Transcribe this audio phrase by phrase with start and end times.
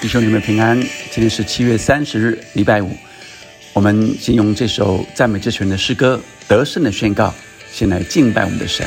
[0.00, 0.78] 弟兄姊妹平安，
[1.10, 2.94] 今天是七月三十日，礼拜五。
[3.72, 7.28] 我们先用这首赞美之泉的诗歌《得胜的宣告》，
[7.72, 8.86] 先来敬拜我们的神。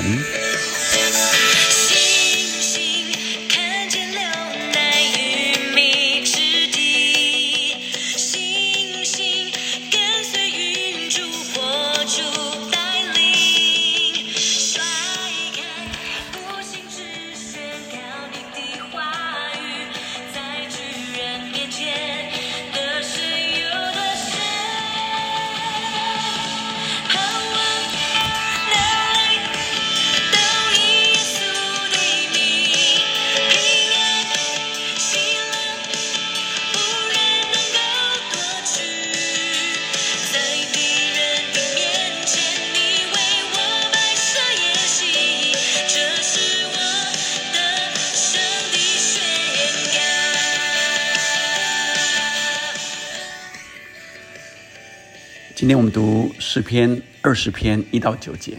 [55.68, 58.58] 今天我们读诗篇二十篇一到九节。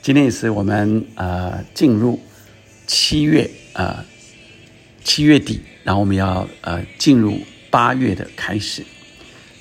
[0.00, 2.18] 今天也是我们呃进入
[2.86, 4.02] 七月呃
[5.04, 7.38] 七月底，然后我们要呃进入
[7.68, 8.82] 八月的开始。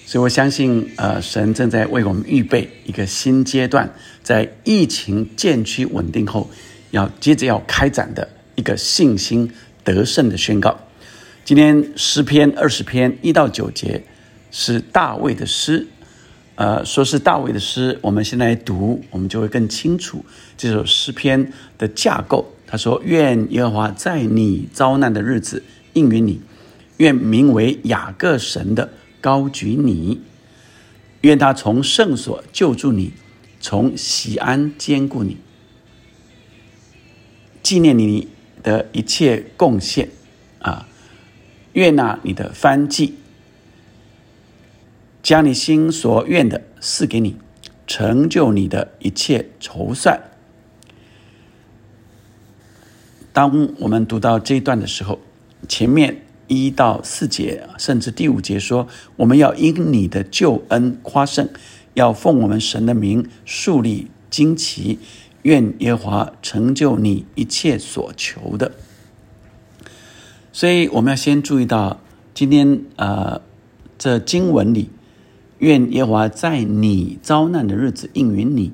[0.05, 3.93] 所以我相信，呃，神正在为我们预备一个新阶段，
[4.23, 6.49] 在疫情渐趋稳定后，
[6.91, 9.52] 要接着要开展的一个信心
[9.83, 10.80] 得胜的宣告。
[11.43, 14.02] 今天诗篇二十篇一到九节
[14.49, 15.86] 是大卫的诗，
[16.59, 20.25] 呃，说是大卫的诗，我们现在读，我们就会更清楚
[20.57, 22.52] 这首诗篇的架构。
[22.67, 26.41] 他说：“愿耶和华在你遭难的日子应允你，
[26.97, 30.19] 愿名为雅各神的高举你，
[31.21, 33.13] 愿他从圣所救助你，
[33.61, 35.37] 从喜安坚固你，
[37.63, 38.27] 纪念你
[38.61, 40.09] 的一切贡献
[40.59, 40.85] 啊，
[41.71, 43.15] 悦纳你的翻祭。”
[45.30, 47.36] 将你心所愿的赐给你，
[47.86, 50.20] 成就你的一切筹算。
[53.31, 55.20] 当我们读到这一段的时候，
[55.67, 58.87] 前面一到四节，甚至第五节说，
[59.17, 61.48] 我们要因你的救恩夸胜，
[61.93, 64.98] 要奉我们神的名树立旌旗，
[65.43, 68.71] 愿耶和华成就你一切所求的。
[70.52, 72.02] 所以我们要先注意到，
[72.33, 73.43] 今天呃，
[73.99, 74.89] 这经文里。
[75.59, 78.71] 愿耶华在你遭难的日子应允你。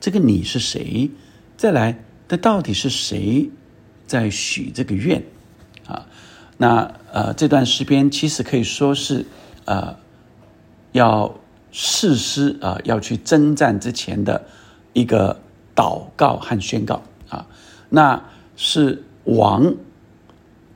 [0.00, 1.10] 这个你是谁？
[1.56, 3.50] 再来，这到底是谁
[4.06, 5.22] 在许这个愿？
[5.86, 6.06] 啊，
[6.56, 9.26] 那呃，这段诗篇其实可以说是
[9.66, 9.96] 呃，
[10.92, 11.34] 要
[11.70, 14.46] 誓师啊，要去征战之前的
[14.92, 15.40] 一个
[15.76, 17.46] 祷告和宣告啊。
[17.90, 18.24] 那
[18.56, 19.74] 是王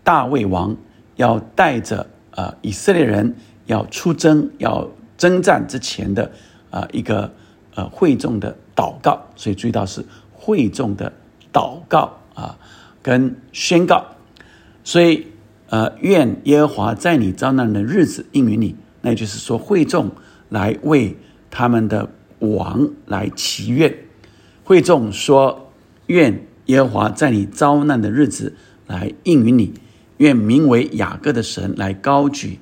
[0.05, 0.77] 大卫王
[1.17, 3.35] 要带着呃以色列人
[3.65, 4.89] 要出征要。
[5.17, 6.31] 征战之前的
[6.71, 7.33] 啊一个
[7.75, 11.13] 呃会众的祷告，所以注意到是会众的
[11.53, 12.59] 祷告啊
[13.03, 14.05] 跟宣告，
[14.85, 15.27] 所以
[15.69, 20.11] 呃愿耶和华在你遭难的日子应允你，那就是说会众
[20.49, 21.17] 来为
[21.51, 22.11] 他们的
[22.41, 23.97] 王来祈愿，
[24.65, 25.73] 会众说
[26.07, 28.55] 愿耶和华在你遭难的日子
[28.87, 29.75] 来应允你，
[30.19, 32.59] 愿名为雅各的神来高举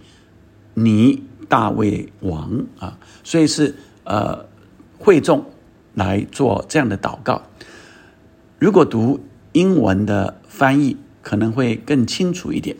[0.74, 1.24] 你。
[1.54, 4.44] 大卫王啊，所以是呃
[4.98, 5.44] 会众
[5.94, 7.42] 来做这样的祷告。
[8.58, 9.20] 如果读
[9.52, 12.76] 英文的翻译，可能会更清楚一点。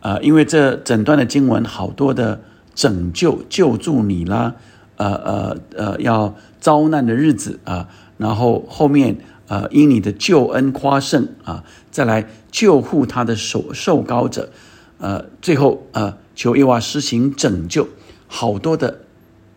[0.00, 2.40] 呃，因为这整段的经文好多的
[2.74, 4.56] 拯救、救助你啦，
[4.96, 11.62] 呃呃呃，要遭难的日子啊，然后后面呃因你的救恩夸胜啊，
[11.92, 14.50] 再来救护他的受受高者，
[14.98, 16.18] 呃，最后呃。
[16.34, 17.88] 求耶和华施行拯救，
[18.26, 19.04] 好多的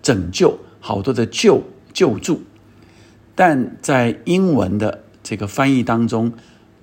[0.01, 1.63] 拯救，好多的救
[1.93, 2.41] 救助，
[3.35, 6.33] 但在英文的这个翻译当中，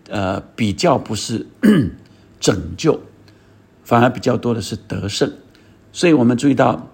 [0.08, 1.46] 呃，比较不是
[2.40, 3.00] 拯救，
[3.84, 5.32] 反而比较多的是得胜。
[5.92, 6.88] 所以我们注意到，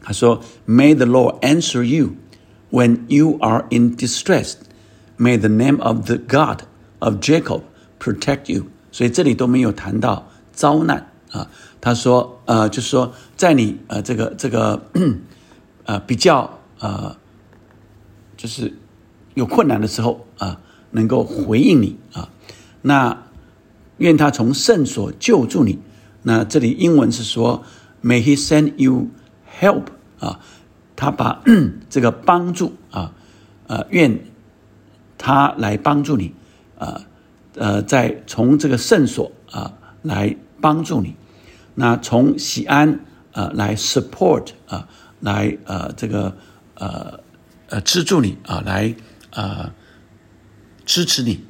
[0.00, 2.16] 他说：“May the Lord answer you
[2.70, 4.54] when you are in distress.
[5.18, 6.62] May the name of the God
[6.98, 7.62] of Jacob
[8.00, 11.12] protect you.” 所以这里都没有谈到遭难。
[11.36, 11.50] 啊，
[11.82, 14.80] 他说，呃，就是说，在你呃这个这个
[15.84, 17.14] 呃比较呃，
[18.38, 18.72] 就是
[19.34, 20.58] 有困难的时候啊，
[20.92, 22.30] 能够回应你啊，
[22.80, 23.24] 那
[23.98, 25.78] 愿他从圣所救助你。
[26.22, 27.62] 那这里英文是说
[28.02, 29.08] ，May He send you
[29.60, 29.82] help
[30.18, 30.40] 啊，
[30.96, 31.42] 他把
[31.90, 33.12] 这个帮助啊，
[33.66, 34.20] 呃，愿
[35.18, 36.32] 他来帮助你
[36.78, 37.02] 啊，
[37.56, 40.34] 呃，在从这个圣所啊来。
[40.58, 41.14] 帮助你，
[41.76, 43.00] 那从喜安
[43.32, 44.88] 呃来 support 啊，
[45.20, 46.36] 来呃这个
[46.74, 47.20] 呃
[47.68, 48.94] 呃资助你啊，来
[49.30, 49.72] 呃
[50.84, 51.44] 支持你。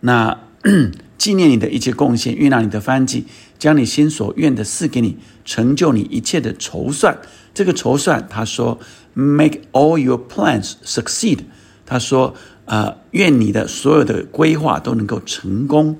[0.00, 0.38] 那
[1.18, 3.24] 纪念你的一切贡献，悦纳你的翻祭，
[3.58, 7.18] 将你心所愿的赐给你，成就你一切的筹算。
[7.54, 8.78] 这个筹算，他说
[9.14, 11.38] ，make all your plans succeed。
[11.86, 12.34] 他说，
[12.66, 15.98] 呃，愿你的所有的规划都能够成功。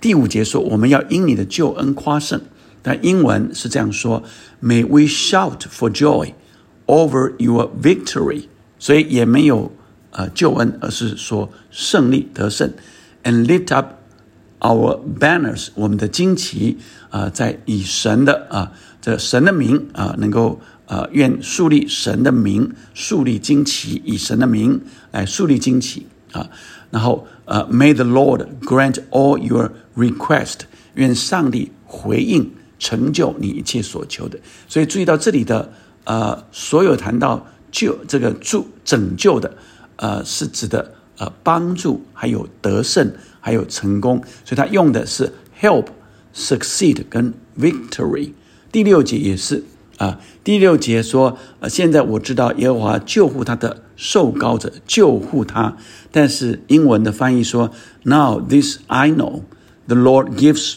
[0.00, 2.40] 第五节说，我们要因你的救恩夸胜。
[2.82, 4.22] 但英文是这样说
[4.62, 6.32] ：May we shout for joy
[6.86, 8.44] over your victory。
[8.78, 9.72] 所以也没有
[10.12, 12.72] 呃救恩，而是说胜利得胜。
[13.24, 13.94] And lift up
[14.60, 16.78] our banners，我们的旌旗
[17.10, 18.72] 啊，在以神的啊
[19.02, 24.80] 这神的名啊，能够啊愿树立神的名，树立旌旗，以神的名
[25.10, 26.48] 来树立旌旗啊。
[26.90, 30.60] 然后呃，May the Lord grant all your request，
[30.94, 34.38] 愿上帝回应成就你一切所求的。
[34.68, 35.72] 所以注意到这里的
[36.04, 39.56] 呃，所有谈到救这个助拯救的
[39.96, 43.10] 呃，是指的呃帮助，还有得胜，
[43.40, 44.22] 还有成功。
[44.44, 45.86] 所以他用的是 help、
[46.34, 48.32] succeed 跟 victory。
[48.70, 49.64] 第六节也是
[49.96, 55.76] 啊，第六节说呃，现在我知道耶和华救护他的受膏者，救护他。
[56.12, 57.72] 但是英文的翻译说
[58.04, 59.42] ，Now this I know,
[59.88, 60.76] the Lord gives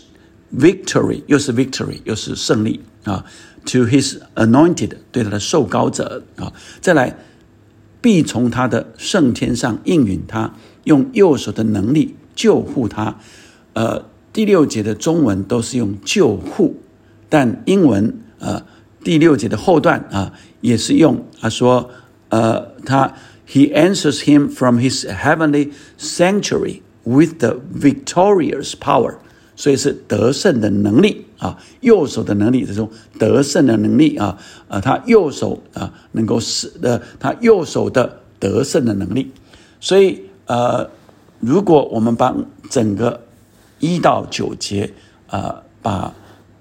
[0.53, 3.23] victory，又是 victory，又是胜利啊
[3.65, 6.51] ，to His anointed，对他的受膏者啊，
[6.81, 7.15] 再来
[8.01, 13.19] 必从他的圣天上应允他，用右手的能力救护他。
[13.73, 16.81] 呃，第六节的中文都是用救护，
[17.29, 18.65] 但英文呃
[19.03, 21.89] 第六节的后段啊也是用他说
[22.31, 23.13] 呃他。
[23.53, 29.15] He answers him from his heavenly sanctuary with the victorious power，
[29.57, 32.89] 所以是得胜的能力啊，右手的能力，这种
[33.19, 34.37] 得胜的能力啊，
[34.69, 39.33] 啊，他右手啊能够使的，他右手的得胜的能力。
[39.81, 40.89] 所以呃，
[41.41, 42.33] 如果我们把
[42.69, 43.25] 整个
[43.79, 44.93] 一到九节
[45.27, 46.13] 啊，把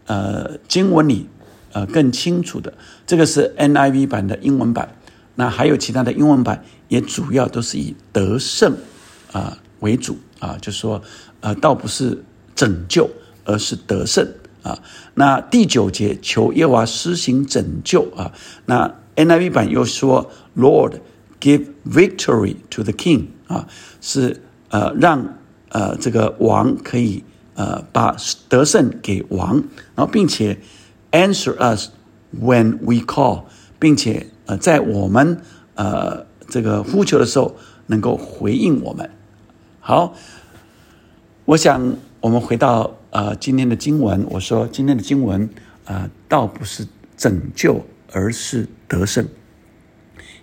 [0.06, 1.28] 呃经文里
[1.72, 2.74] 呃更清楚的，
[3.06, 4.96] 这个是 NIV 版的英文版，
[5.34, 6.64] 那还有其他的英文版。
[6.88, 8.76] 也主要都是以得胜
[9.30, 11.00] 啊为主啊，就说
[11.40, 12.24] 呃，倒不是
[12.56, 13.08] 拯救，
[13.44, 14.28] 而是得胜
[14.64, 14.76] 啊。
[15.14, 18.32] 那第九节求耶和华施行拯救啊。
[18.66, 20.94] 那 NIV 版又说，Lord
[21.40, 23.68] give victory to the king 啊，
[24.00, 25.38] 是呃让
[25.68, 27.22] 呃这个王可以
[27.54, 28.16] 呃把
[28.48, 29.62] 得胜给王，
[29.94, 30.58] 然后并且
[31.12, 31.90] answer us
[32.36, 33.44] when we call，
[33.78, 35.40] 并且在我们
[35.74, 36.28] 呃。
[36.52, 37.54] 这个呼求的时候，
[37.86, 39.08] 能够回应我们。
[39.78, 40.16] 好，
[41.44, 44.26] 我想我们回到呃今天的经文。
[44.30, 45.48] 我说今天的经文
[45.84, 46.84] 啊，倒不是
[47.16, 49.28] 拯救，而是得胜，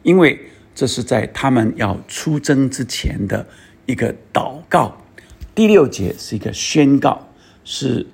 [0.01, 0.39] 因为
[0.73, 3.45] 这是在他们要出征之前的
[3.85, 4.95] 一个祷告。
[5.53, 7.27] 第六节是一个宣告，
[7.65, 8.07] 是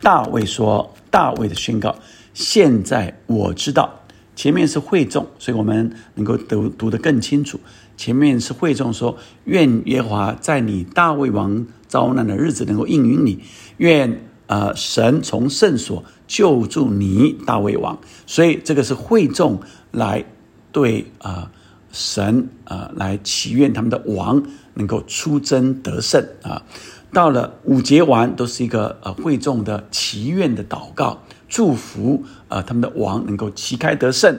[0.00, 1.96] 大卫说大卫的宣告。
[2.32, 3.99] 现在我知道。
[4.40, 7.60] 前面是会众，所以我们能够读读得更清楚。
[7.98, 13.40] 前面是会众说：“愿耶华在你大卫王遭难的日子能够应允你，
[13.76, 20.24] 愿呃神从圣所救助你大卫王。”所以这个是会众来
[20.72, 21.52] 对啊
[21.92, 24.42] 神啊来祈愿他们的王
[24.72, 26.62] 能够出征得胜啊。
[27.12, 31.18] 到了五节完都是一个呃会众的祈愿的祷告。
[31.48, 34.38] 祝福啊，他们的王能够旗开得胜。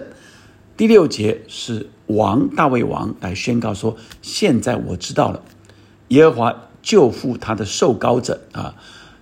[0.78, 5.44] 第六节是王大卫王来宣告说：“现在我知道了，
[6.08, 8.74] 耶和华救护他的受膏者啊，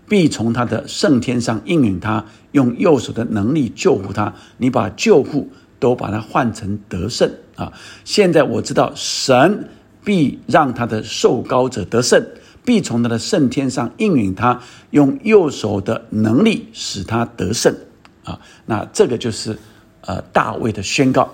[0.07, 4.35] 必从他的圣天上应允他，用右手的能力救护他。
[4.57, 7.73] 你把救护都把它换成得胜啊！
[8.05, 9.67] 现在我知道，神
[10.05, 12.23] 必让他的受膏者得胜。”
[12.69, 14.61] 必从他的圣天上应允他，
[14.91, 17.75] 用右手的能力使他得胜
[18.23, 18.39] 啊！
[18.67, 19.57] 那这个就是
[20.01, 21.33] 呃大卫的宣告。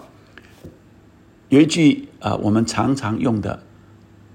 [1.50, 3.62] 有一句啊，我们常常用的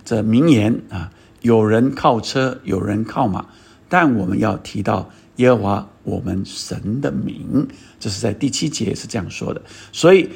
[0.04, 3.46] 这名言啊：有人靠车，有人靠马，
[3.88, 7.66] 但我们要提到耶和华我们神的名。
[7.98, 9.62] 这是在第七节是这样说的。
[9.90, 10.28] 所以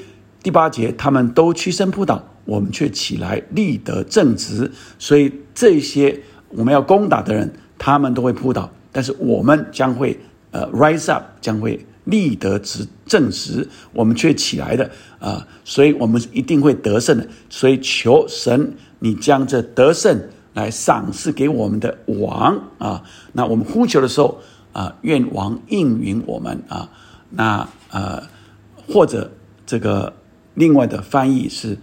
[0.43, 4.73] 第八节他们都屈身扑倒，我们却起来立得正直。
[4.99, 6.23] 所以这些。
[6.57, 10.19] 我们要攻打的人，他们都会扑倒，但是我们将会
[10.51, 17.27] 呃 rise up，将会立得直正直，我们却起来的啊，所以我们一定会得胜的。
[17.51, 23.03] 所以求神，你将这得胜来赏赐给我们的王啊。
[23.33, 24.41] 那我们呼求的时候
[24.73, 26.89] 啊，愿王应允我们啊。
[27.31, 28.23] 那呃，
[28.87, 29.31] 或者
[29.67, 30.13] 这个
[30.55, 31.77] 另外的翻译是，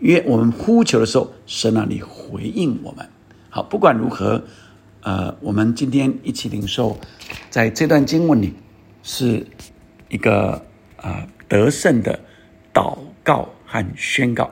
[0.00, 3.08] 愿我们呼求的时候，神那里回应我们。
[3.50, 4.44] 好，不管如何，
[5.00, 6.98] 呃，我们今天一起领受，
[7.48, 8.54] 在这段经文里
[9.02, 9.46] 是
[10.08, 12.20] 一个啊得胜的
[12.74, 14.50] 祷告和宣告。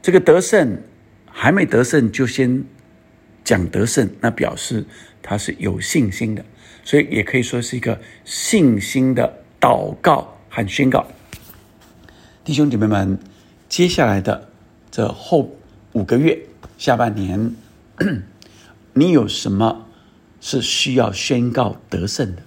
[0.00, 0.80] 这个得胜
[1.26, 2.64] 还没得胜，就先
[3.42, 4.86] 讲得胜，那表示
[5.20, 6.44] 他是有信心的，
[6.84, 11.04] 所以也可以说是一个信心的祷告和宣告。
[12.44, 13.18] 弟兄姐妹们，
[13.68, 14.48] 接下来的
[14.92, 15.50] 这后
[15.90, 16.38] 五个月，
[16.78, 17.52] 下半年，
[18.94, 19.86] 你有什么
[20.40, 22.42] 是需要宣告得胜的？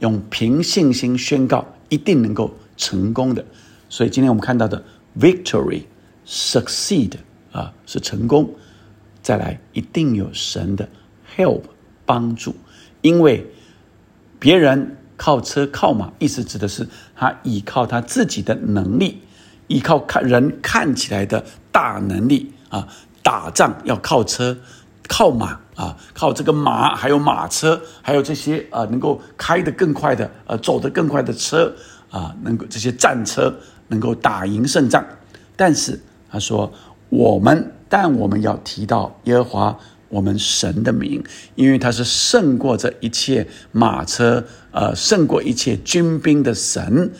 [0.00, 3.44] 用凭信心宣告，一定能够成功的。
[3.88, 4.84] 所以今天我们看到的
[5.18, 5.82] victory。
[6.24, 7.14] succeed
[7.50, 8.54] 啊，是成功。
[9.22, 10.88] 再来，一定有神的
[11.36, 11.62] help
[12.06, 12.54] 帮助，
[13.00, 13.44] 因为
[14.38, 19.20] 别人靠车靠马，意思指的是他依靠他自己的能力，
[19.66, 22.86] 依靠看人看起来的大能力啊。
[23.22, 24.56] 打仗要靠车，
[25.08, 31.72] 靠马啊，靠这个马，还有马车，还有这些啊，能够开得更快的，呃，走得更快的车
[32.10, 33.54] 啊，能够这些战车
[33.88, 35.04] 能够打赢胜仗，
[35.56, 36.00] 但是。
[36.34, 36.72] 他说
[37.10, 41.22] ：“我们，但我们要提到耶和华我们神的名，
[41.56, 47.12] 因为他是胜过这一切马车，呃，胜过一切军兵的神。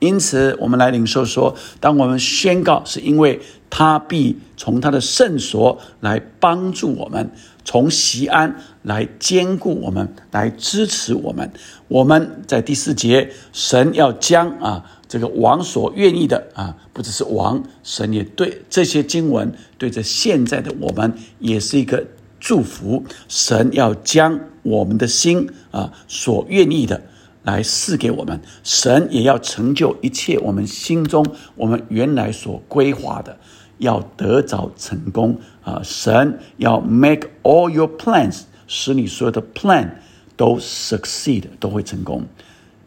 [0.00, 3.40] 因此，我们来领受说，当我们宣告，是因为
[3.70, 7.30] 他必从他的圣所来帮助我们，
[7.64, 11.52] 从西安来兼顾我们，来支持我们。
[11.86, 22.06] 我们在第四节，神要将啊。”这个王所愿意的啊，不只是王，神也对这些经文，对着现在的我们，也是一个
[22.38, 23.04] 祝福。
[23.26, 27.02] 神要将我们的心啊所愿意的
[27.42, 31.24] 来赐给我们，神也要成就一切我们心中
[31.56, 33.38] 我们原来所规划的，
[33.78, 35.80] 要得着成功啊！
[35.82, 39.88] 神要 make all your plans，使你所有的 plan
[40.36, 42.26] 都 succeed，都会成功。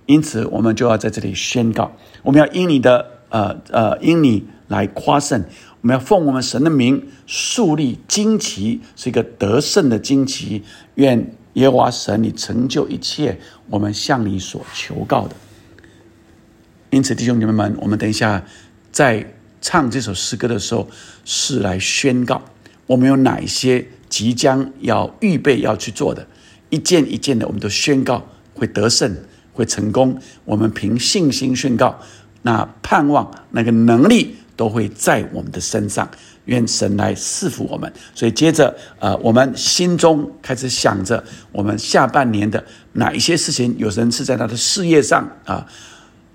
[0.06, 1.92] 因此，我们就要在这里宣告：
[2.22, 5.42] 我们要因你的呃呃，因你来夸胜；
[5.82, 10.64] 我们要奉我们神的名树立旌旗，是一个得胜的旌旗。
[10.96, 13.40] 愿耶和华神你成就一切
[13.74, 15.36] 我们向你所求告的。
[16.92, 18.44] 因此，弟兄姐妹们，我们等一下
[18.92, 20.88] 在唱这首诗歌的时候，
[21.26, 22.40] 是来宣告
[22.86, 26.28] 我们有哪一些即将要预备要去做的，
[26.70, 29.18] 一件一件的，我们都宣告会得胜。
[29.56, 32.00] 会成功，我们凭信心宣告，
[32.42, 36.10] 那盼望那个能力都会在我们的身上。
[36.46, 37.92] 愿神来赐福我们。
[38.14, 45.66] 所以接着，呃，我们心中开始想着，我们下半年的哪一些事情，有人是在他的事业上啊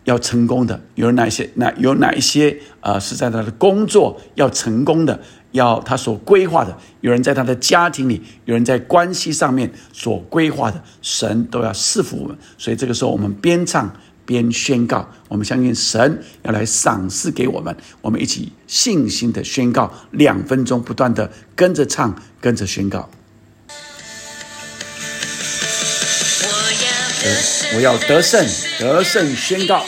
[0.05, 1.51] 要成功的，有哪些？
[1.57, 2.59] 那有哪一些？
[2.81, 5.21] 呃，是在他的工作要成功的。
[5.53, 12.37] 要他所规划的，有人在他的家庭里，有人在关系上面所规划的，神都要赐福我们。
[12.59, 13.91] 所以这个时候，我们边唱
[14.29, 17.75] 边宣告，我们相信神要来赏赐给我们。
[18.03, 23.09] 我们一起信心的宣告，两分钟不断的跟着唱，跟着宣告。
[27.75, 28.47] 我要得胜，
[28.79, 29.83] 得胜宣告。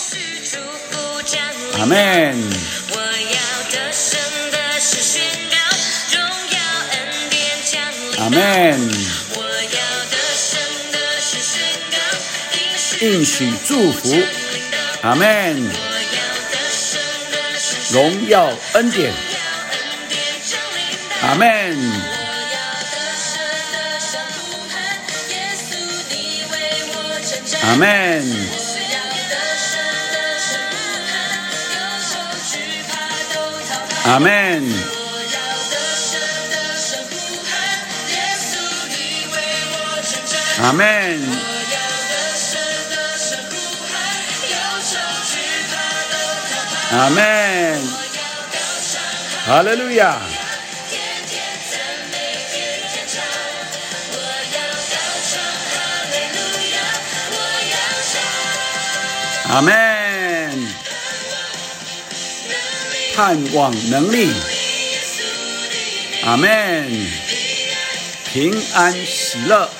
[1.79, 2.35] 阿门。
[8.19, 9.30] 阿门。
[13.01, 14.15] 应许祝福，
[15.01, 15.71] 阿门。
[17.93, 19.11] 荣耀恩典，
[21.23, 21.79] 阿门。
[27.63, 28.27] 阿门。
[34.05, 34.73] 阿门。
[40.63, 41.50] 阿门。
[46.93, 47.81] 阿门。
[49.47, 50.19] 哈利路亚。
[59.51, 59.73] 阿门。
[63.15, 64.33] 盼望能力。
[66.25, 67.07] 阿门。
[68.33, 69.80] 平安喜乐。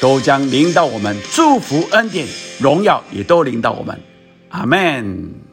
[0.00, 2.26] 都将领到我们，祝福恩典、
[2.58, 4.00] 荣耀也都领到我们。
[4.48, 5.49] 阿门。